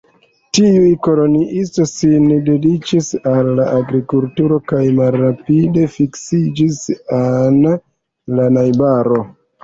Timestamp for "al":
3.31-3.49